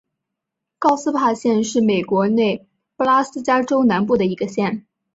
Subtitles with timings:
[0.79, 2.67] 高斯帕县是美国内
[2.97, 4.83] 布拉斯加州南部的一个县。